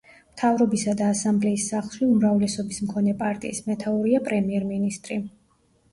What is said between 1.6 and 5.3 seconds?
სახლში უმრავლესობის მქონე პარტიის მეთაურია პრემიერ–მინისტრი.